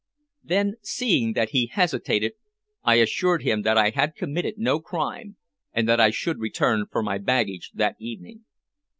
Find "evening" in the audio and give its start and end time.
7.99-8.43